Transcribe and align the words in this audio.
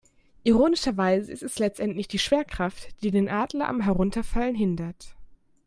Ironischerweise 0.41 1.31
ist 1.31 1.43
es 1.43 1.59
letztendlich 1.59 2.07
die 2.07 2.17
Schwerkraft, 2.17 2.87
die 3.03 3.11
den 3.11 3.29
Adler 3.29 3.69
am 3.69 3.81
Herunterfallen 3.81 4.55
hindert. 4.55 5.15